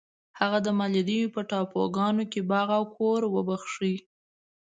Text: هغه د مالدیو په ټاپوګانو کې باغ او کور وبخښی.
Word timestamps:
هغه 0.39 0.59
د 0.65 0.67
مالدیو 0.79 1.33
په 1.35 1.41
ټاپوګانو 1.49 2.23
کې 2.31 2.41
باغ 2.51 2.69
او 2.79 2.83
کور 2.97 3.21
وبخښی. 3.35 3.95